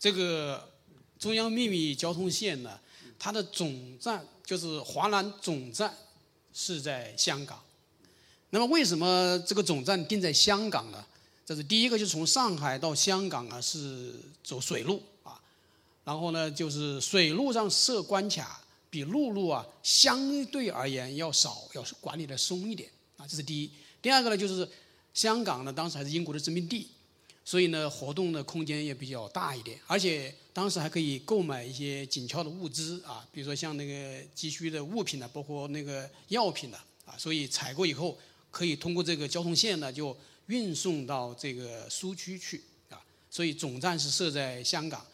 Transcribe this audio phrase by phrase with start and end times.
[0.00, 0.66] 这个
[1.18, 2.80] 中央秘密交通线呢，
[3.18, 5.94] 它的总站就是华南总站
[6.54, 7.62] 是在香港。
[8.48, 11.04] 那么为什么这个总站定在香港呢？
[11.44, 15.38] 这是第一个，就是从上海到香港啊是走水路啊，
[16.04, 22.88] 然后呢就是水路上设关卡比陆路啊相对而言要少，要管理的松一点
[23.18, 23.70] 啊，这是第一。
[24.00, 24.66] 第二个呢就是
[25.12, 26.88] 香港呢当时还是英国的殖民地，
[27.50, 38.16] 所以呢活动的空间也比较大一点，而且当时还可以购买一些紧俏的物资啊，比如说像那个急需的物品呢，包括那个药品的啊，所以采购以后
[38.52, 40.16] 可以通过这个交通线呢就。
[40.46, 42.98] 运送到这个苏区去啊，
[43.30, 45.06] 所以总站是设在香港。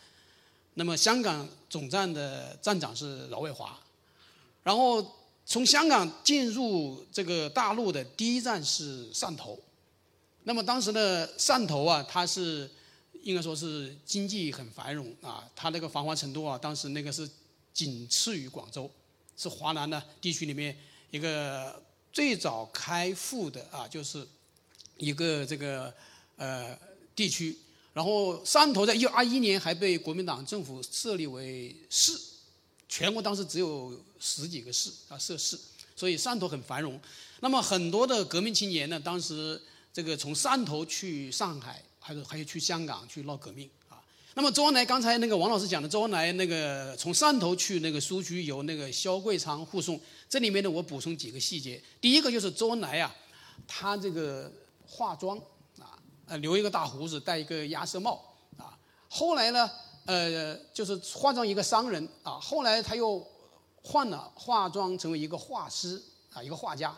[0.73, 3.79] 那么香港总站的站长是饶卫华，
[4.63, 5.07] 然后
[5.45, 9.61] 从香港进入这个大陆的第一站是汕头。
[10.47, 12.71] 那么当时的汕头啊，它是
[13.23, 17.29] 应该说是经济很繁荣啊，它那个繁华程度啊，当时那个是
[17.75, 18.91] 仅次于广州，
[19.37, 20.77] 是华南的地区里面
[21.11, 24.27] 一个最早开埠的啊，就是。
[24.99, 25.93] 一个这个
[26.37, 26.75] 呃
[27.15, 27.55] 地区，
[27.93, 32.19] 然后汕头在一九二一年还被国民党政府设立为市，
[32.89, 35.55] 全国当时只有十几个市啊设市，
[35.95, 36.99] 所以汕头很繁荣。
[37.41, 39.61] 那么很多的革命青年呢，当时
[39.97, 43.97] 这个从汕头去上海，还有还有去香港去闹革命啊。
[44.35, 51.83] 那么周恩来刚才那个王老师讲的，周恩来那个从汕头去那个苏区由那个萧桂昌护送，这里面呢我补充几个细节。
[51.99, 53.11] 第一个就是周恩来呀，
[53.67, 54.53] 他这个。
[54.89, 55.37] 化妆
[55.81, 58.23] 啊，呃，留一个大胡子，戴一个鸭舌帽
[58.57, 58.79] 啊。
[59.09, 59.69] 后来呢，
[60.05, 62.39] 呃，就是化妆一个商人啊。
[62.39, 63.27] 后来他又
[63.83, 66.01] 换了化妆成为一个画师
[66.33, 66.97] 啊，一个画家。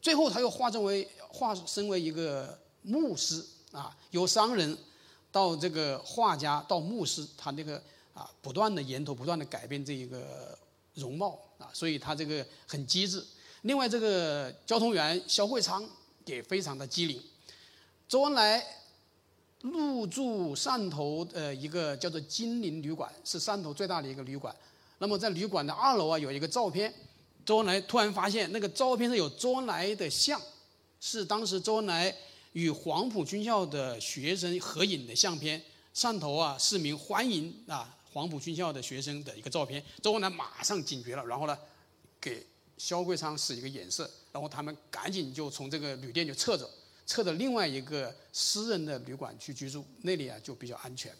[0.00, 4.76] 最后他又化身为化身为一个牧师啊，由商人
[5.30, 7.82] 到这个画家到牧师，他那个
[8.14, 10.58] 啊，不断的沿途不断的改变这一个
[10.94, 13.24] 容貌啊，所以他这个很机智。
[13.62, 15.88] 另外，这个交通员肖会昌。
[16.28, 17.18] 也非常的机灵。
[18.06, 18.62] 周恩来
[19.62, 24.54] 入住汕头的一个叫做金陵旅馆，是汕头最大的一个旅馆。
[24.98, 26.92] 那么在旅馆的二楼啊，有一个照片。
[27.48, 30.38] 周恩来突然发现，那个照片上有周恩来的像，
[31.00, 32.14] 是当时周恩来
[32.52, 35.58] 与黄埔军校的学生合影的相片。
[35.94, 39.82] 汕头啊，市民欢迎啊黄埔军校的学生的一个照片。
[40.02, 41.58] 周恩来马上警觉了，然后呢，
[42.20, 42.44] 给
[42.76, 44.10] 肖桂昌使一个眼色。
[44.30, 46.70] 然后他们赶紧就从这个旅店就撤走，
[47.06, 51.10] 撤到另外一个私人的旅馆去居住，那里啊就比较安全。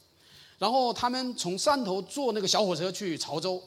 [0.58, 3.62] 然后他们从汕头坐那个小火车去潮州，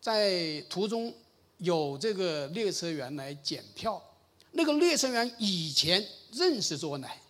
[0.00, 1.14] 在途中
[1.58, 4.02] 有这个列车员来检票，
[4.52, 7.20] 那个列车员以前认识周恩来，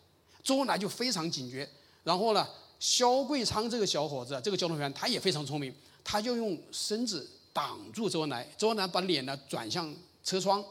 [0.42, 1.68] 周恩来就非常警觉。
[2.04, 2.46] 然后呢，
[2.78, 5.74] 肖桂昌这个小伙子，这个交通员他也非常聪明，
[6.04, 10.64] 他就用身子挡住周恩来，周恩来把脸呢转向车窗。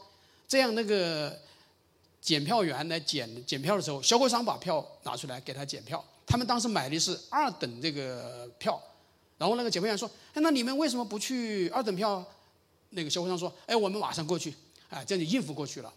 [0.48, 1.38] 这样，那个
[2.22, 6.04] 检票员来检检票的时候，销货商把票拿出来给他检票。
[6.26, 8.82] 他们当时买的是二等这个票，
[9.38, 12.24] 然后那个检票员说：“哎，那你们为什么不去二等票？”
[12.98, 14.54] 那个销货商说：“哎，我们马上过去，
[14.90, 15.94] 哎，这样就应付过去了。”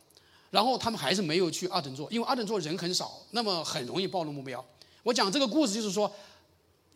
[0.53, 4.65] 然后他们还是没有去二等座，因为二等座人很少，那么很容易暴露目标。
[5.03, 6.13] 我讲这个故事就是说，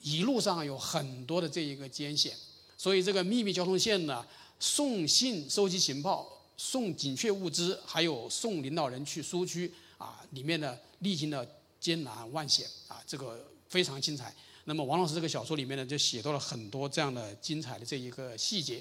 [0.02, 2.32] 一路上有很多的这一个艰险，
[2.78, 4.24] 所以这个秘密交通线呢，
[4.60, 6.30] 送信收集情报。
[6.56, 11.44] 送紧缺物资，还有送领导人去苏区啊，里面呢历经了
[11.80, 14.32] 艰难万险啊，这个非常精彩。
[14.66, 18.80] 那么王老师这个小说里面呢，就写到了很多这样的精彩的这一个细节。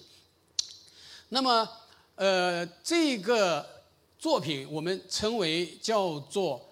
[1.33, 1.67] 那么，
[2.13, 3.67] 呃，这个
[4.19, 6.63] 作品我们称为叫做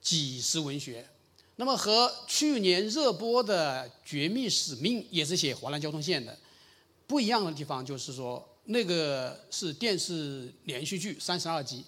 [0.00, 1.08] 纪实文学。
[1.54, 6.36] 那么和去年热播的《绝密使命》也是写华南交通线的，
[7.06, 8.44] 不一样的地方就是说。
[8.64, 11.84] 那个是电视连续剧三十二集，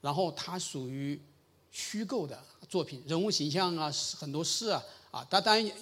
[0.00, 1.20] 然后它属于
[1.72, 5.72] 虚构的作品，人物形象啊，很多事啊，啊，它当然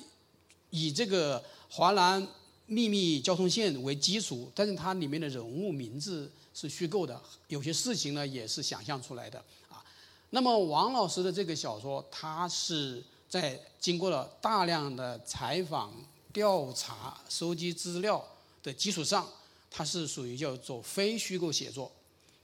[0.71, 2.27] 以这个华南
[2.67, 9.39] 秘密交通线为基础，但是它里面的人物名字是虚构的，有些事情呢也是想象出来的
[9.69, 9.85] 啊。
[10.31, 15.93] 那么王老师的这个小说，他是在经过了大量的采访、
[16.33, 18.25] 调查、收集资料
[18.63, 19.29] 的基础上。
[19.77, 21.91] 它是属于叫做非虚构写作，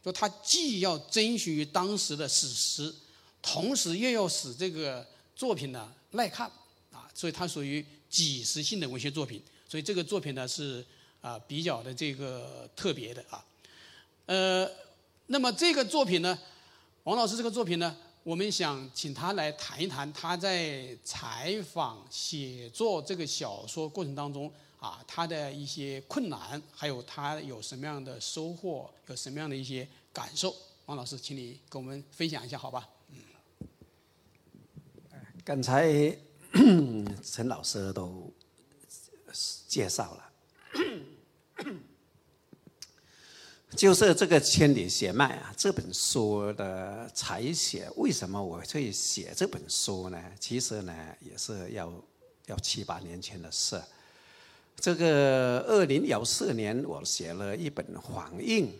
[0.04, 2.92] 就它既要遵循于当时的史实，
[3.40, 5.06] 同时又要使这个
[5.36, 6.50] 作品呢耐看
[6.90, 9.40] 啊，所以它属于纪实性的文学作品。
[9.70, 10.84] 所以这个作品呢是
[11.20, 13.44] 啊比较的这个特别的啊。
[14.26, 14.68] 呃，
[15.26, 16.36] 那么这个作品呢，
[17.04, 30.52] 王老师这个作品呢，我们想请他来谈一谈他在采访写作这个小说过程当中啊，他的一些困难，还有他有什么样的收获，有什么样的一些感受。
[30.86, 32.88] 王老师，请你跟我们分享一下，好吧？
[33.10, 33.18] 嗯。
[35.44, 36.16] 刚才
[37.22, 38.32] 陈老师都
[39.70, 40.26] 介绍了。
[43.76, 50.20] 就是这个《千里血脉》啊，这本书的采写，为什么我会写这本书呢？
[50.40, 51.92] 其实呢，也是要
[52.46, 53.80] 要七八年前的事。
[54.74, 58.72] 这个二零幺四年，我写了一本黄印，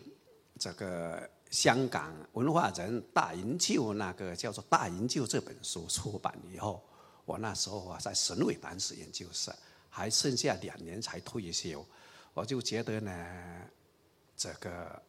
[0.59, 6.83] 这个香港文化人大营救那个叫做《大营救》这本书出版以后，
[7.23, 9.49] 我那时候啊在省委办事研究室，
[9.91, 11.85] 还剩下两年才退休，
[12.33, 13.61] 我就觉得呢。
[14.37, 14.99] 这个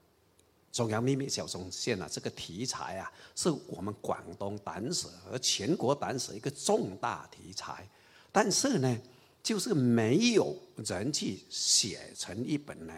[0.71, 7.89] 中央秘密小中线啊，这个题材啊，是我们广东党史和全国党史一个重大题材，
[8.31, 9.01] 但是呢，
[9.43, 10.55] 就是没有
[10.85, 12.95] 人去写成一本呢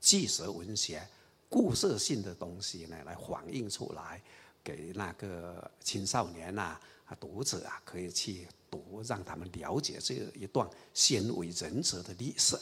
[0.00, 1.06] 纪实文学、
[1.48, 4.20] 故事性的东西呢，来反映出来，
[4.64, 6.76] 给那个青少年呐
[7.08, 12.58] 呐、读者啊，可以去读，让他们了解这一段鲜为人知的历史。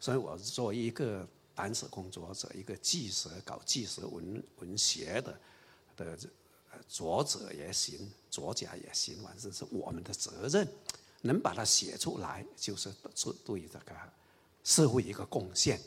[0.00, 1.26] 所以我作为一个。
[1.58, 5.40] 党史工作者，一个纪实搞纪实文文学的
[5.96, 6.16] 的
[6.86, 10.68] 作者也行，作家也行，反正是我们的责任，
[11.22, 13.92] 能把它写出来，就是是对这个
[14.62, 15.80] 社会一个贡献。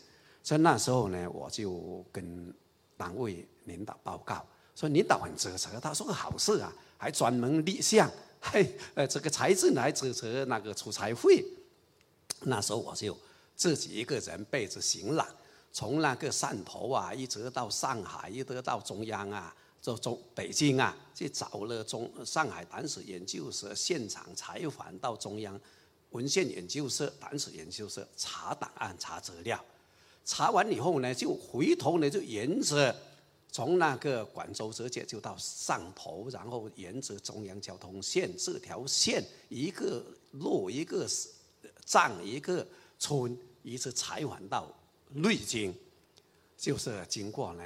[0.44, 2.54] 所以那时候呢，我就跟
[2.98, 4.46] 单位领导报告，
[4.76, 8.08] 说领导很支持，他说个好事啊，还专门立项，
[8.40, 8.64] 还
[8.94, 11.44] 呃这个财政来支持那个出差费。
[12.42, 13.18] 那时候我就
[13.56, 15.26] 自己一个人背着行囊。
[15.74, 25.60] 从那个汕头啊，一直到上海，一直到中央啊，就中北京啊，去找了中上海党史研究所现场采访，到中央
[26.12, 29.60] 文献研究所、党史研究所查档案、查资料。
[30.24, 32.96] 查完以后呢，就回头呢，就沿着
[33.52, 41.06] 从那个广州直接就到汕头，然后沿着中央交通线这条线，一个路一个
[41.84, 42.66] 站一个
[42.98, 44.74] 村，一直采访到。
[45.14, 45.76] 瑞金，
[46.56, 47.64] 就是经过呢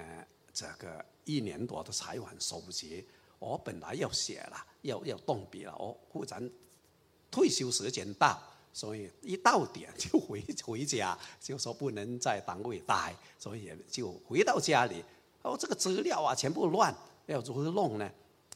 [0.51, 3.05] 这个一年多的采访收集，
[3.37, 6.49] 我本来要写了，要要动笔了，我忽然
[7.29, 8.41] 退休时间到，
[8.73, 15.03] 所以一到点就回回家，就说不能在单位待，所以就回到家里，
[15.45, 16.93] 哦，这个资料啊全部乱，
[17.27, 18.11] 要如何弄呢？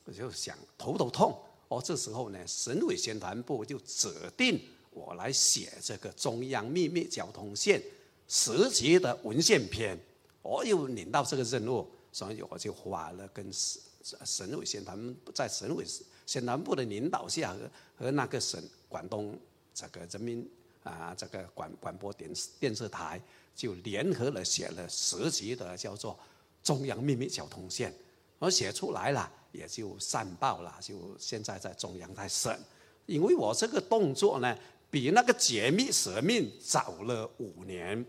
[0.05, 4.59] 我就想头头痛，哦，这时候呢，省委宣传部就指定
[4.89, 7.79] 我来写这个中央秘密交通线。
[8.27, 9.97] 十级的文献篇，
[10.41, 15.85] 我又领到这个任务，所以我就花了跟省省委宣传在省委
[16.25, 17.59] 宣传部的领导下和
[17.97, 19.37] 和那个省广东
[19.75, 20.47] 这个人民
[20.83, 23.21] 啊这个广广播电视电视台
[23.55, 26.17] 就联合了写了十级的叫做
[26.69, 27.91] 中央秘密交通线，
[28.37, 32.55] 我写出来了也就上报了，就现在在中央在审，
[33.07, 34.55] 因为我这个动作呢
[34.91, 38.05] 比那个解密舍命早了五年。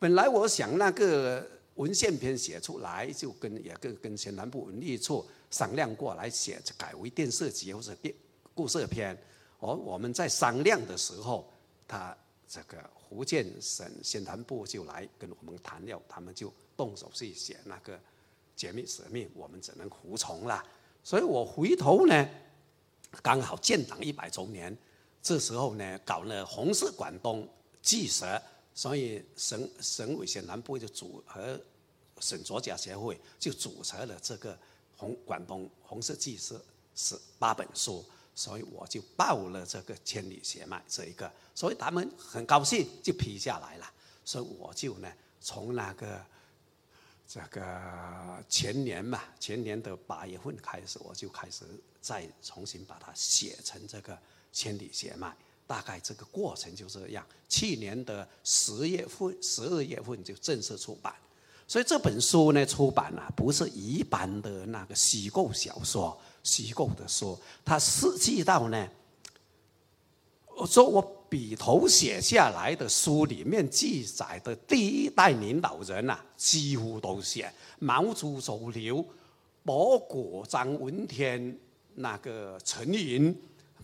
[0.00, 8.12] 本来我想那个文献篇写出来，就跟也跟跟前南部文艺处商量过来写，改为电视集或者电
[8.54, 9.16] 故事片。
[9.60, 11.48] 而我们在商量的时候，
[11.86, 12.16] 他
[12.54, 17.98] 这个福建省宣传部就来跟我们谈了，他们就动手去写那个
[18.54, 20.64] 解密使命，我们只能服从了。
[21.02, 22.28] 所以我回头呢，
[23.20, 24.76] 刚好建党一百周年，
[25.20, 27.48] 这时候呢，搞了红色广东
[27.82, 28.24] 纪实。
[28.72, 31.60] 所以省省委宣传部就组和
[32.20, 34.56] 省作家协会就组成了这个
[34.96, 36.60] 红广东红色纪实
[36.94, 43.90] 是八本书，所以我就报了这个千里血脉这一个，所以他们很高兴就批下来了，
[44.24, 45.08] 所以我就呢
[45.40, 46.20] 从那个
[47.26, 51.64] 这个前年嘛，前年的八月份开始，我就开始
[52.00, 54.18] 再重新把它写成这个
[54.52, 55.34] 千里血脉。
[55.66, 57.26] 大概这个过程就这样。
[57.48, 61.14] 去年的十月份、十二月份就正式出版，
[61.66, 68.86] 所以这本书呢出版了，不是一般的那个虚构小说、虚构的书，它涉及到呢，
[70.56, 79.04] 我说我笔头写下来的书里面记载的第一代领导人呐，几乎都写毛主席、周流、
[79.64, 81.58] 包括张闻天、
[81.94, 83.36] 那个陈云。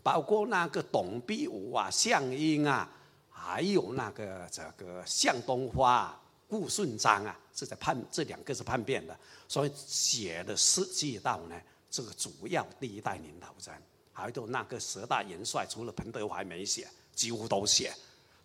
[0.03, 2.91] 包括那个董必武啊、项英啊，
[3.29, 9.15] 还有那个这个向东花、顾顺章啊，是在叛这两个是叛变的，
[9.47, 11.55] 所以写的涉及到呢
[11.91, 13.77] 这个主要第一代领导人，
[14.21, 17.93] 还有那个十大元帅，除了彭德怀没写，几乎都写。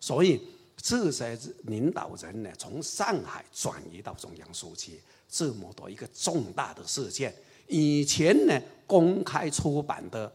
[0.00, 0.40] 所以
[0.76, 7.34] 这些领导人呢，从上海转移到中央书记，这么多一个重大的事件，
[7.66, 10.32] 以前呢公开出版的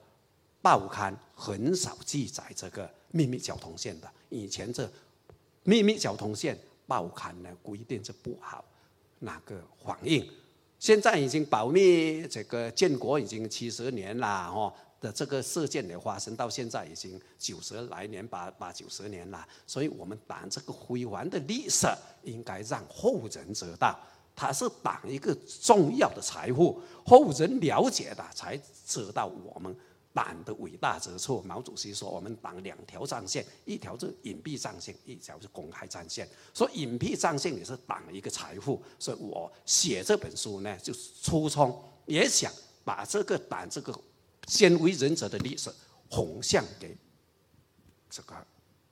[0.62, 4.10] 报刊很少记载这个秘密交通线的。
[4.30, 4.90] 以前这
[5.64, 6.58] 秘密交通线
[6.88, 8.64] 报刊呢规定是不好
[9.20, 10.28] 那个反映。
[10.80, 19.46] 现在已经保密，这个建国已经七十年了，哦的这个事件的发生到现在已经九十来年，八八九十年了。
[19.68, 21.88] 所以我们党这个辉煌的历史
[22.24, 24.00] 应该让后人知道，
[24.34, 29.76] 它是党一个重要的财富，后人了解的才知道我们。
[30.14, 36.28] 党的伟大之处，毛主席说：“我们党两条战线，一条是隐蔽战线，一条是公开战线。
[36.54, 42.52] 说隐蔽战线也是党一个财富，所以我写这本书呢，就初衷也想
[42.84, 43.98] 把这个党这个
[44.48, 45.74] 鲜为人者的历史
[46.10, 46.98] 弘向给
[48.10, 48.36] 这个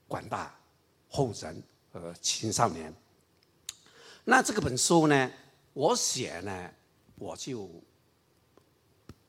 [0.08, 0.54] 广大
[1.10, 2.94] 后人和青少年。
[4.26, 5.32] 那这个本书呢，
[5.74, 6.72] 我写呢，
[7.16, 7.70] 我就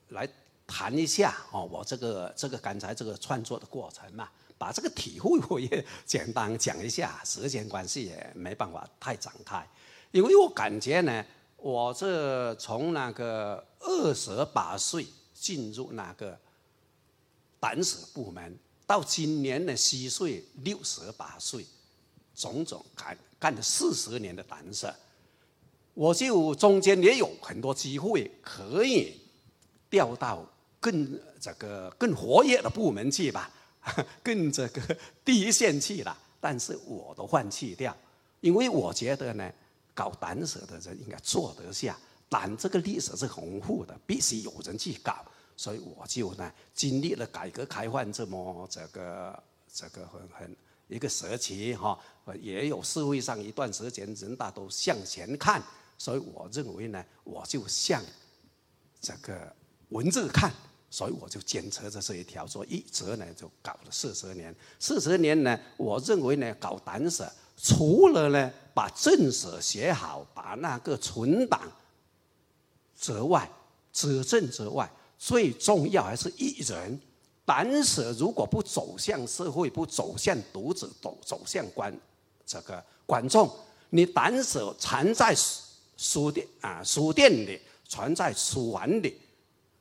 [0.08, 0.28] 来。”
[0.72, 7.20] 谈一下哦，我这个这个刚才这个创作的过程嘛，把这个体会我也简单讲一下。
[7.24, 9.68] 时间关系也没办法太展开，
[10.12, 15.04] 因为我感觉呢，我这从那个二十八岁
[15.40, 16.38] 进入那个
[17.58, 18.56] 党史部门，
[18.86, 21.64] 到今年的虚岁六十八岁，
[22.34, 24.92] 种种干干了四十年的党史，
[25.94, 29.18] 我就中间也有很多机会可以
[29.88, 30.46] 调到。
[30.82, 33.50] 更这个更活跃的部门去吧，
[34.24, 36.18] 更这个第一线去了。
[36.40, 37.94] 但是我都放弃掉，
[38.40, 39.52] 因为我觉得呢，
[39.92, 41.98] 搞党史的人应该做得下。
[42.30, 45.22] 但这个历史是丰富的，必须有人去搞。
[45.56, 50.56] 所以我就呢，经历了改革开放这么这个这个很很
[50.88, 51.98] 一个时期哈，
[52.40, 55.62] 也有社会上一段时间人大都向前看。
[55.98, 58.02] 所以我认为呢，我就向
[59.02, 59.54] 这个
[59.90, 60.50] 文字看。
[60.92, 64.52] 所以我就坚持着这一条，说一直呢就搞了四十年。
[64.80, 67.24] 四十年呢，我认为呢搞党史，
[67.56, 71.60] 除了呢把正史写好，把那个存档
[73.00, 73.50] 之外，
[73.92, 74.88] 执政之外，
[75.18, 77.00] 最重要还是一人。
[77.44, 81.92] 党史如果不走向社会，不走向读者，走走向观
[82.44, 83.50] 这个观众，
[83.88, 85.34] 你党史藏在
[85.96, 89.18] 书店啊书店里，藏在书房里。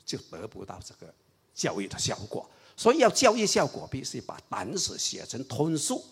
[0.05, 1.13] 就得不到这个
[1.53, 6.03] 教育的效果，所以要教育效果，必须把党史写成通俗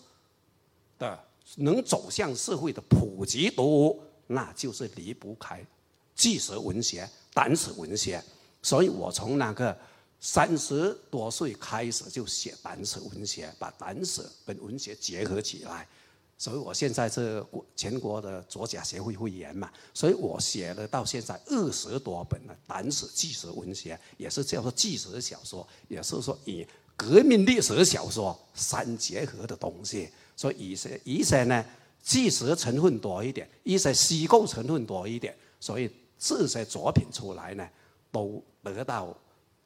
[1.00, 1.18] 的，
[1.56, 5.66] 能走向社会的普及读物，那就是离不开
[6.18, 8.22] 纪实文学、党史文学。
[8.60, 9.74] 所以我从那个
[10.20, 15.88] 三十多岁开始就写党史文学，把党史跟文学结合起来。
[16.40, 26.64] 所以我现在是国全国的作家协会会员嘛，所以我写了到现在二十多本的党史纪实文学，也是叫做纪实小说，也是说以
[26.96, 30.08] 革命历史小说相结合的东西。
[30.36, 31.64] 所以一些一些呢，
[32.02, 37.68] 纪实成分多一点，一些虚构成分多一点，所以这些作品出来呢，
[38.10, 39.16] 都得到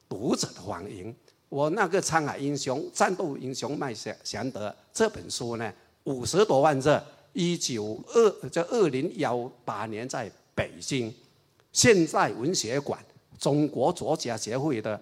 [0.07, 1.13] 读者的欢迎。
[1.49, 5.73] 我那个《沧海英雄》《战斗英雄麦祥祥德》这本书呢。
[6.05, 11.15] 五十多万字，一九二在二零幺八年在北京
[11.71, 12.99] 现代文学馆，
[13.39, 15.01] 中国作家协会的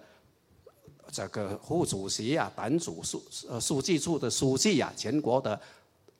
[1.10, 5.60] 这个副主席啊，党组书呃书记处的书记啊，全国的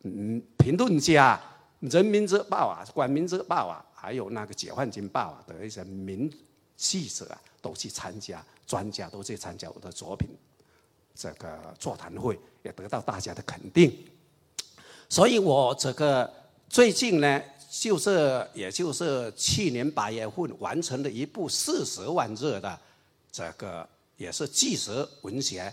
[0.02, 1.40] 嗯评论家，
[1.94, 6.28] 《人民日报》啊，《光明日报》啊，还有那个《解放军报》啊的一些名
[6.76, 10.28] 记者啊，都去参加，专家都去参加我的作品
[11.14, 13.96] 这个座谈会，也得到大家的肯定。
[15.08, 16.28] 所以我这个
[16.68, 17.40] 最近呢，
[17.70, 22.80] 就是也就是去年八月份完成了一部四十万字的
[23.30, 25.72] 这个也是纪实文学，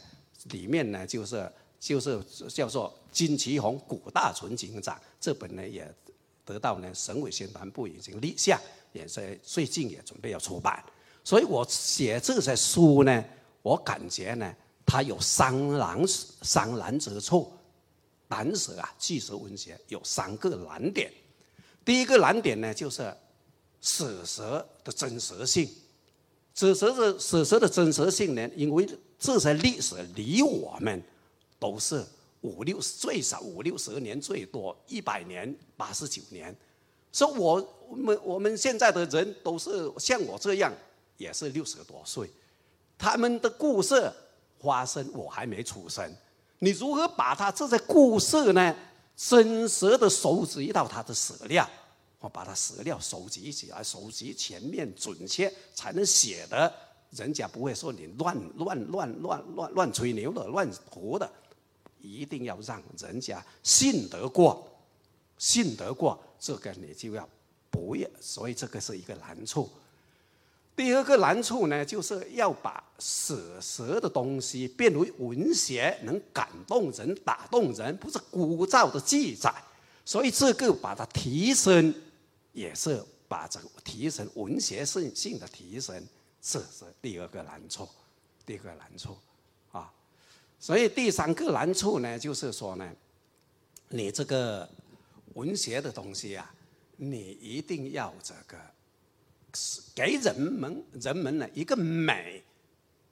[0.51, 5.91] 里面呢就是就是叫做金奇红古大纯警长这本呢也
[6.50, 8.60] 得到呢省委宣传部已经立项，
[8.91, 10.84] 也在最近也准备要出版。
[11.24, 13.24] 所以我写这些书呢，
[13.62, 14.51] 我感觉呢
[14.84, 16.03] 它有伤难
[16.41, 17.51] 伤难之处。
[18.27, 21.12] 党史啊，纪实文学有三个难点。
[21.86, 23.15] 第一个难点呢，就是
[23.82, 24.41] 史实
[24.84, 25.70] 的真实性。
[26.56, 28.88] 史实的史实的真实性呢，因为
[29.20, 31.01] 这些历史离我们
[31.60, 32.03] 都是
[32.41, 36.55] 五六最少五六十年，最多一百年、八十九年。
[37.12, 40.72] 所以我我们我们现在的人都是像我这样
[41.17, 42.29] 也是六十多岁，
[42.98, 44.12] 他们的故事
[44.60, 46.08] 发生我还没出生，
[46.60, 48.75] 你如何把他这些故事呢，
[49.17, 51.67] 真实的收集到他的史料？
[52.19, 56.72] 我把他史料收集起来，收集全面准确，才能写的，
[57.12, 61.31] 人家不会说你乱乱乱乱乱乱吹牛的、乱胡的，
[62.01, 64.70] 一定要让人家信得过，
[65.38, 67.27] 信得过，这个你就要
[67.70, 69.70] 不要，所以这个是一个难处。
[70.75, 79.53] 第二个难处呢，就是要把史实的东西变为文学，能感动人、打动人，不是枯燥的记载。
[80.06, 81.94] 所以这个把它提升，
[82.53, 86.01] 也是把这个提升文学性性的提升，
[86.41, 87.88] 这是第二个难处。
[88.46, 89.15] 第二个难处，
[90.59, 92.91] 所以第三个难处呢，就是说呢，
[93.89, 94.69] 你这个
[95.33, 96.53] 文学的东西啊，
[96.97, 98.57] 你一定要这个。
[99.95, 102.43] 给人们人们呢一个美，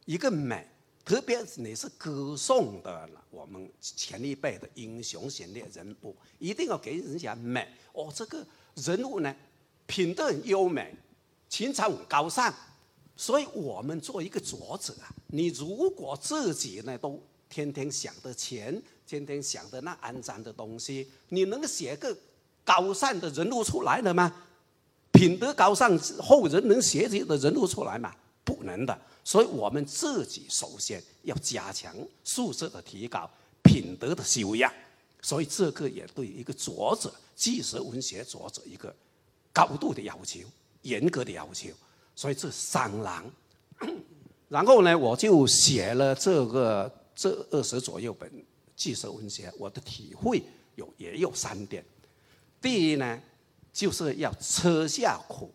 [0.06, 0.68] 一个美，
[1.04, 7.68] 特别是你是歌颂的我们前一辈的英雄贤烈人物，一定要给人家美。
[7.94, 9.36] 哦，这个人物呢，
[9.88, 10.94] 品德很优美，
[11.50, 12.54] 情操很高尚，
[13.16, 22.16] 所以我们做一个作者啊，你如果自己呢都天天想着钱，天天想着那肮脏的东西，你能写个
[22.64, 24.44] 高尚的人物出来了吗？
[25.12, 28.14] 品德高尚，后人能写这的人物出来吗？
[28.44, 28.98] 不能的。
[29.24, 33.30] 所以我们自己首先要加强素质的提高，
[33.64, 34.72] 品德的修养。
[35.22, 38.96] 所以这个也对一个作者，纪实文学作者一个
[39.52, 40.42] 高度的要求，
[40.84, 41.70] 严格的要求。
[42.16, 43.26] 所以这三郎，
[44.48, 48.32] 然后呢，我就写了这个这二十左右本
[48.78, 50.42] 纪实文学，我的体会
[50.76, 51.84] 有也有三点。
[52.62, 53.22] 第一呢。
[53.74, 55.54] 就是要吃下苦，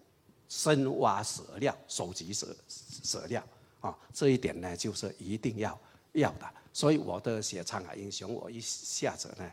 [0.49, 3.45] 深挖史料，收集史史料
[3.81, 3.99] 啊！
[4.15, 5.77] 这一点呢，就是一定要
[6.13, 6.49] 要的。
[6.73, 9.53] 所以我的写《沧海英雄》，我一下子呢，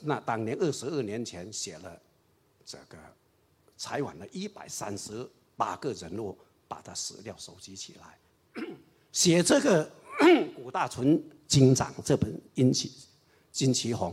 [0.00, 2.00] 那当年二十二年前写了
[2.64, 2.96] 这个，
[3.76, 8.18] 采访了一百三十八个人物，把他史料收集起来，
[9.12, 9.90] 写这个
[10.54, 12.92] 古大存金长这本《金旗
[13.50, 14.12] 金旗红》。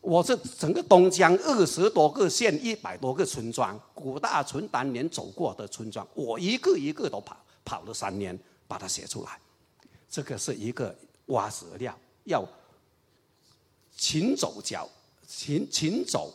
[0.00, 9.38] 我这整个东江二十多个县，一百多个村庄，古大存当年走过的村庄，我一个一个都跑，跑了三年，把它写出来。
[10.10, 10.94] 这个是一个
[11.26, 12.46] 挖石料，要
[13.96, 14.88] 勤走脚，
[15.26, 16.32] 勤勤走，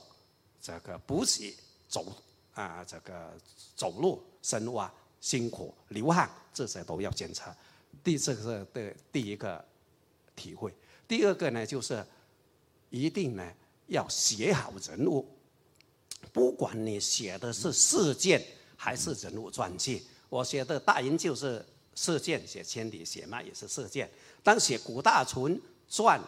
[0.62, 1.52] 这个不是
[1.88, 2.06] 走
[2.54, 3.32] 啊，这个
[3.76, 7.56] 走路深挖辛苦流汗，这些都要检查。
[8.01, 9.63] 第这个是的第一个
[10.36, 10.73] 体会，
[11.08, 12.06] 第二个呢就是。
[12.95, 13.51] 一定呢
[13.88, 15.27] 要写好人物，
[16.32, 18.39] 不管你写的是事件
[18.77, 20.03] 还是人物传记。
[20.29, 24.08] 我写的大英就是事件，写千里写脉也是事件。
[24.43, 26.21] 当写古大存传，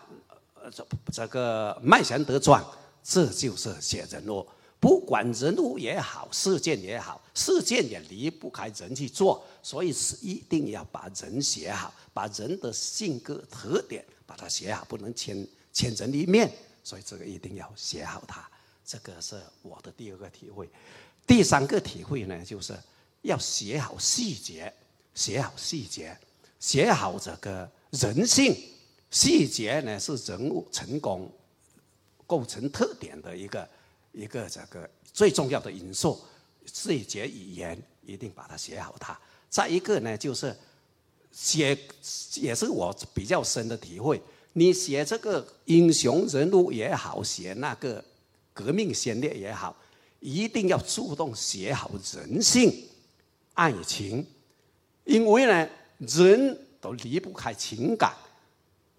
[0.56, 2.66] 呃这这个麦贤德传，
[3.04, 4.44] 这就是写人物。
[4.86, 15.36] 不管人物也好，事件也好，事件也离不开人去做，所以是一定要把人写好，把人的性格特点把它写好，不能牵。
[15.74, 18.48] 千人一面，所以这个一定要写好它。
[18.86, 20.70] 这个是我的第二个体会。
[21.26, 22.78] 第三个体会呢，就是
[23.24, 24.72] 要写好细节，
[25.16, 26.16] 写好细节，
[26.60, 28.56] 写好这个人性。
[29.10, 31.28] 细节呢是人物成功
[32.28, 33.68] 构成特点的一个
[34.16, 36.20] 一个这个最重要的因素。
[36.66, 39.16] 细节语言一定把它写好它。
[39.50, 40.56] 再一个呢，就是
[41.32, 41.78] 写
[42.36, 44.20] 也是我比较深的体会。
[44.54, 48.04] 你写这个英雄人物也好，写那个
[48.54, 49.76] 革命先烈也好，
[50.22, 52.74] 一定要主动写好人性、
[53.54, 54.26] 爱情，
[55.04, 58.12] 因为呢，人都离不开情感。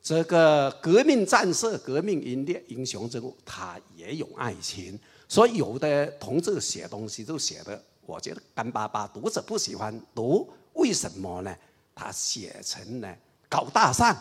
[0.06, 10.48] 这个革命战士、革命英烈、英雄人物，他也有爱情，所以有的同志写东西都写的，我觉得干巴巴，读者不喜欢读。
[10.74, 11.52] 为什么呢？
[11.92, 13.12] 他写成呢
[13.48, 14.16] 高大上。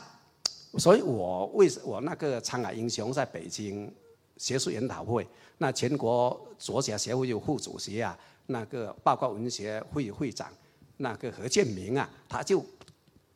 [0.79, 3.93] 所以我为我那个沧海英雄在北京
[4.37, 5.27] 学术研讨会，
[5.59, 8.17] 那全国作家协会有副主席啊，
[8.47, 10.51] 那个报告文学会会长
[10.97, 12.65] 那个何建明啊，他就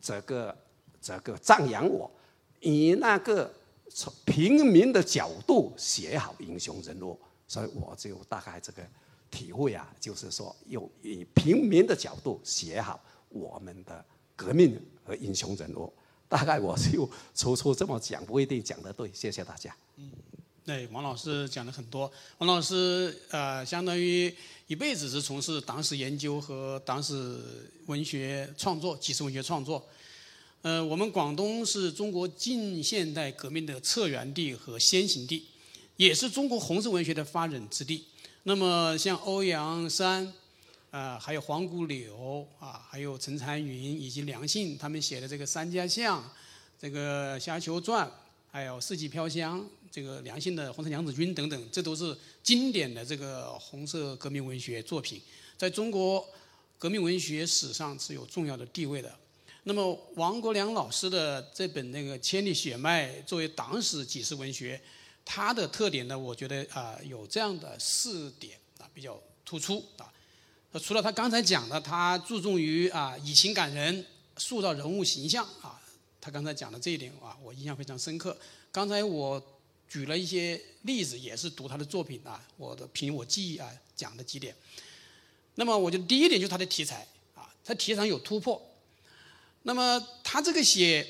[0.01, 0.57] 这个
[0.99, 2.09] 这个赞扬我，
[2.61, 3.53] 以那个
[3.89, 8.83] 从平民的角度写好英雄人物，所以我就大概这个
[9.31, 14.03] 体会啊，就是说用以平民的角度写好我们的
[14.35, 15.91] 革命和英雄人物。
[16.27, 19.09] 大概我就初初这么讲，不一定讲得对。
[19.11, 19.75] 谢谢大家。
[19.97, 20.11] 嗯，
[20.63, 22.11] 对，王老师讲了很多。
[22.37, 24.31] 王老师呃，相当于
[24.67, 27.39] 一辈子是从事党史研究和党史
[27.87, 29.83] 文学创作、纪实文学创作。
[30.61, 35.45] 呃，我们广东是中国近现代革命的策源地和先行地，
[35.95, 38.03] 也是中国红色文学的发展之地。
[38.43, 40.33] 那么，像欧阳山，
[40.91, 46.21] 啊，还有黄谷柳啊，还有陈残云以及梁信他们写的这个《三家巷》、
[46.77, 48.05] 这个《虾球传》，
[48.51, 55.21] 还有《四季飘香》，这个梁信的《红色娘子军》等等，这都是经典的这个红色革命文学作品，
[55.57, 56.27] 在中国
[56.77, 59.17] 革命文学史上是有重要的地位的。
[59.63, 64.81] 那么王国良老师的这本那个《千里血脉》作为党史纪实文学，
[65.25, 70.11] 它的特点呢，我觉得啊有这样的四点啊比较突出啊。
[70.81, 74.05] 除了他刚才讲的，他注重于啊以情感人，
[74.37, 75.79] 塑造人物形象啊，
[76.21, 78.35] 他刚才讲的这一点啊，我印象非常深刻。
[78.71, 79.43] 刚才我
[79.87, 84.55] 举了一些例子，也是读他的作品啊，我的凭我记忆啊讲的几点。
[85.55, 88.65] 那么我觉得第一点就是他的题材啊，他题材有突破。
[89.69, 91.03] 那么他这个写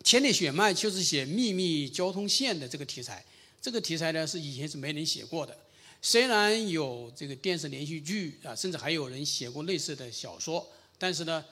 [0.02, 3.22] 《千里血脉》就是写秘密交通线的这个题材，
[3.60, 5.54] 这个题材呢是以前是没人写过的。
[6.00, 11.44] 虽然有这个电视连续剧啊，甚至还有人写过类似的小说，但是呢，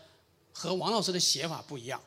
[0.50, 2.02] 和王老师的写法不一样。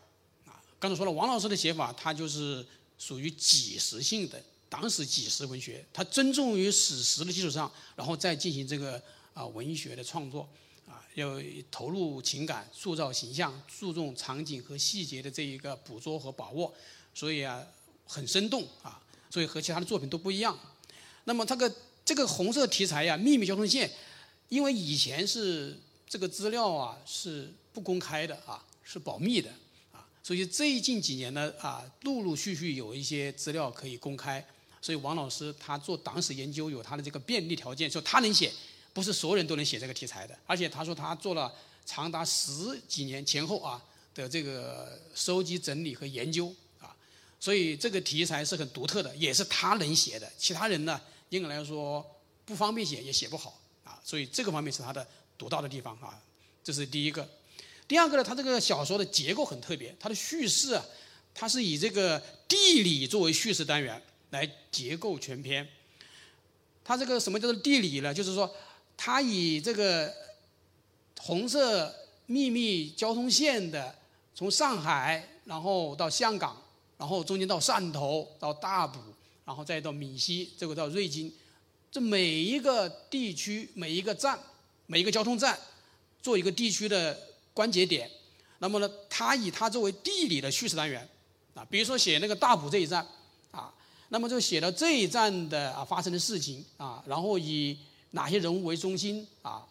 [0.48, 2.66] 啊，刚才说了，王老师的写法他就是
[2.98, 9.00] 属于纪实性的党史纪实文学，他尊重于史实的基础上，然后再进行这个
[9.36, 10.50] 啊文学的创作。
[11.18, 16.72] 要投入情感、塑造形象、注重场景和细节的这一个捕捉和把握，
[17.12, 17.66] 所以啊，
[18.06, 20.56] 很生动啊，所以和其他的作品都不一样。
[21.24, 21.76] 那么这个
[22.06, 23.90] 这个红色题材呀，秘密交通线，
[24.50, 25.76] 因为以前是
[26.08, 29.50] 这个资料啊是不公开的啊，是保密的
[29.92, 34.46] 啊，所以最近几年呢啊，陆陆续续有一些资料可以公开，
[34.80, 38.54] 所以王老师他做党史研究有他的这个便利条件，就他能写。
[38.98, 41.54] 不是所有人都能写这个题材的，而且他说他做了
[41.86, 43.80] 长达十几年前后啊
[44.16, 46.98] 的这个收集整理和研究啊，
[47.40, 52.04] 所以这个题材是很独特的，也是他能写的，其他人呢应该来说
[52.44, 55.08] 不方便写也写不好啊，所以这个方面是他的
[55.38, 56.20] 独到的地方啊，
[56.64, 57.30] 这是第一个。
[57.88, 60.84] 第二个呢，他这个小说的结构很特别，它的叙事啊，
[61.36, 65.70] 它是以这个地理作为叙事单元来结构全篇。
[66.84, 68.12] 它这个什么叫做地理呢？
[68.12, 68.52] 就是说。
[68.98, 70.12] 他以这个
[71.22, 71.94] 红色
[72.26, 73.96] 秘密交通线的，
[74.34, 76.58] 从上海然后到香港，
[76.98, 79.00] 然后中间到汕头到大埔，
[79.46, 81.32] 然后再到闽西，这个到瑞金，
[81.92, 84.38] 这每一个地区每一个站
[84.88, 85.58] 每一个交通站，
[86.22, 87.18] 做一个地区的
[87.54, 88.10] 关节点。
[88.60, 91.08] 那么呢，他以它作为地理的叙事单元
[91.54, 93.06] 啊，比如说写那个大埔这一站
[93.52, 93.72] 啊，
[94.10, 97.78] 那么就写到这一站的啊发生的事情啊，然后以。
[98.12, 99.66] 哪些人物为中心啊？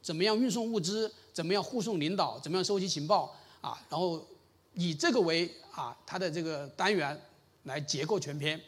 [0.00, 1.12] 怎么样运送物资？
[1.32, 2.38] 怎么样护送领导？
[2.40, 3.78] 怎么样收集情报啊？
[3.90, 4.26] 然后
[4.74, 7.20] 以这个为啊，它的这个单元
[7.64, 8.60] 来结构全篇。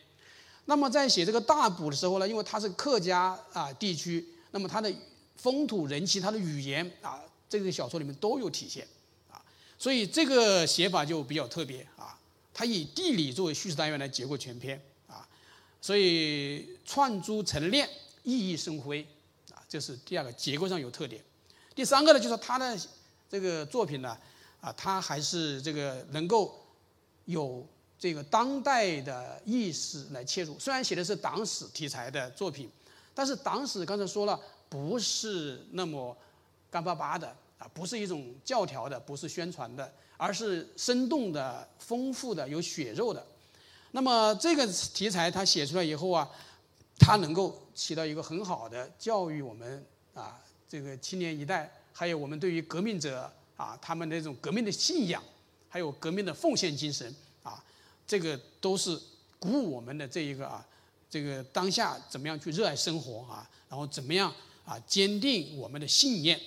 [0.66, 4.92] 那么在写这个大补的时候呢，因为它是客家啊地区，那么它的
[5.36, 8.86] 风土人情、它的语言啊，这个小说里面都有体现
[9.30, 9.42] 啊，
[9.78, 12.16] 所以这个写法就比较特别啊。
[12.52, 15.26] 它以地理作为叙事单元来结构全篇啊，
[15.80, 17.88] 所以串珠成链。
[18.30, 19.04] 熠熠生辉，
[19.52, 21.22] 啊，这是第二个结构上有特点。
[21.74, 22.78] 第三个呢，就是他的
[23.28, 24.16] 这个作品呢，
[24.60, 26.64] 啊，他还是这个能够
[27.24, 27.66] 有
[27.98, 30.58] 这个当代的意识来切入。
[30.58, 32.70] 虽然写的是党史题材的作品，
[33.14, 34.38] 但是党史刚才说了，
[34.68, 36.16] 不是那么
[36.70, 37.26] 干巴巴的
[37.58, 43.26] 啊，不是一种教条的，不是宣传的，而是生动的、丰富的、有血肉的。
[43.92, 46.30] 那么这个题材他写出来以后啊。
[47.02, 50.38] 它能够起到一个很好的教育我们啊，
[50.68, 55.22] 这个青年一代，还有我们对于革命者啊，他们那种革命的信仰，
[55.66, 57.64] 还有革命的奉献精神啊，
[58.06, 59.00] 这个都是
[59.38, 60.62] 鼓舞我们的这一个啊，
[61.08, 64.30] 这个当下怎么样去热爱生活啊，然后怎么样
[64.66, 66.38] 啊坚定我们的信念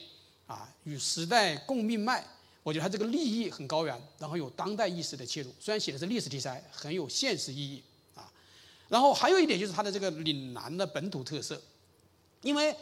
[0.46, 2.24] 啊，与时代共命脉。
[2.62, 7.84] 我觉得他这个立意很高远，然后有当代意识的切入，虽然写的是历史题材，很有现实意义。
[8.94, 11.60] 然后还有一点就是它的这个岭南的本土特色，
[12.44, 12.76] 因为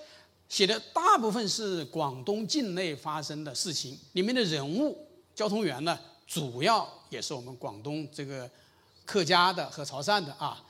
[0.49, 5.97] 写的大部分是广东境内发生的事情，里面的人物、交通员呢，
[6.27, 8.49] 主要也是我们广东这个
[9.05, 10.61] 客家的和潮汕的啊。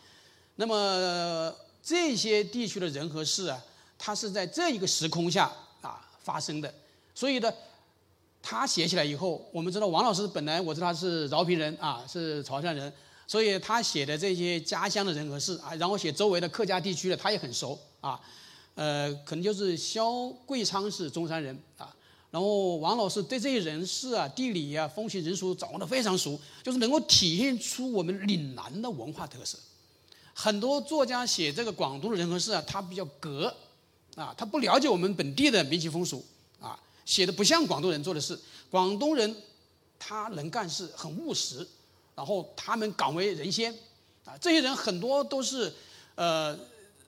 [0.57, 1.51] 那么
[1.81, 3.59] 这些地区的人和事啊，
[3.97, 5.51] 它是在这一个时空下
[5.81, 6.71] 啊发生的，
[7.15, 7.51] 所以呢，
[8.43, 12.93] 他写起来以后，我们知道王老师本来我知道他是饶平人啊，是潮汕人。
[13.31, 18.19] 所以他写的这些家乡的人和事啊，然后写周围的客家地区的，他也很熟啊。
[18.75, 21.95] 呃，可能就是萧贵昌是中山人啊，
[22.29, 29.57] 然后王老师对这些人事啊、地理啊、风情人俗掌握的非常熟，就是能够体现出我们岭南的文化特色。
[30.33, 33.55] 很多作家写这个广东的人和事啊，他比较隔
[34.15, 36.21] 啊，他不了解我们本地的民情风俗
[36.59, 38.37] 啊，写的不像广东人做的事。
[38.69, 39.33] 广东人
[39.97, 41.65] 他能干事，很务实，
[42.15, 43.73] 然后他们敢为人先
[44.25, 45.73] 啊，这些人很多都是
[46.15, 46.57] 呃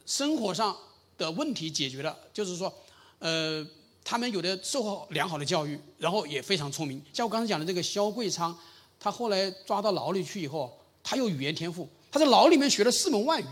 [0.06, 0.76] 生活上。
[1.16, 2.74] 的问题解决了，就是说，
[3.20, 3.66] 呃，
[4.04, 7.00] 他们有的受过良好的教育，然后也非常聪明。
[7.14, 8.58] 像我刚才讲的这个肖贵昌，
[9.00, 13.46] 他后来抓到牢里去以后，他有语言天赋，他在牢里面学了四门外语，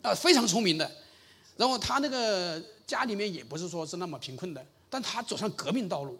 [0.00, 0.90] 啊，非常聪明的。
[1.58, 6.18] 然后他那个家里面也不是说是那么贫困的，但他走上革命道路，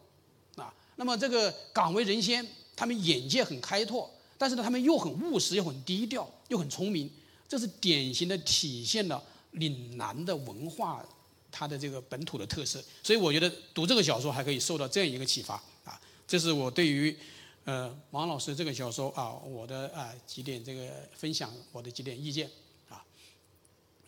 [0.57, 7.11] 啊，那么这个敢为人先，他们眼界很开拓，但是呢，他们又很务实，又很低调，又很聪明，
[7.49, 9.23] 这是典型的体现了。
[9.53, 11.03] 岭南的文化，
[11.51, 15.99] 它的这个本土的特色，所以我觉得读这个小说还可以受到这样一个启发啊。
[16.29, 17.17] 这是我对于
[17.65, 22.51] 呃王老师这个小说啊，我的啊几点这个分享，我的几点意见
[22.91, 23.03] 啊。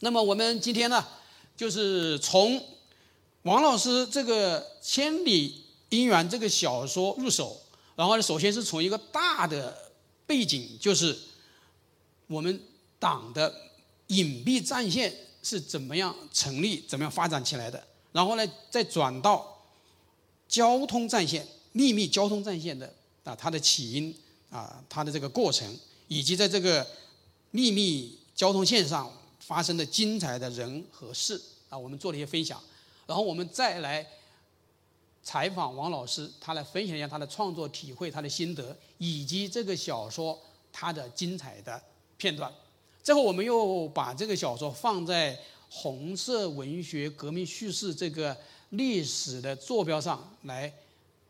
[0.01, 1.03] 那么我们今天呢，
[1.57, 2.63] 就是从
[3.45, 7.59] 王老师这个《千里姻缘》这个小说入手，
[7.97, 9.88] 然后呢，首先是从一个大的
[10.29, 11.19] 背景，就是
[12.29, 12.61] 我们
[13.01, 13.53] 党的
[14.07, 15.13] 隐蔽战线。
[15.41, 17.83] 是怎么样成立、怎么样发展起来的？
[18.13, 19.65] 然后呢，再转到
[20.49, 24.15] 交通战线、秘密交通战线的啊，它的起因
[24.51, 26.87] 啊，它的这个过程，以及在这个
[27.53, 32.61] 秘密交通线上发生的精彩的人和事啊，我们做了一些分享。
[33.07, 34.07] 然后我们再来
[35.23, 40.39] 采访王老师，他来分享一下他的创作体会、他的心得，以及这个小说
[40.73, 41.81] 它的精彩的
[42.17, 42.53] 片段。
[43.03, 48.37] 最后，我们又把这个小说放在红色文学革命叙事这个
[48.71, 50.73] 历史的坐标上来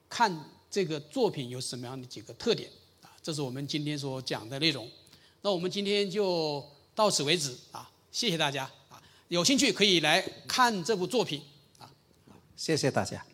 [0.09, 2.71] 看这个作品有什么样的几个特点
[3.03, 3.11] 啊？
[3.23, 4.89] 这是我们今天所讲的内容。
[5.43, 7.89] 那我们今天就到此为止啊！
[8.11, 9.01] 谢谢大家啊！
[9.29, 11.43] 有兴趣可以来看这部作品
[11.79, 11.89] 啊！
[12.57, 13.25] 谢谢大家。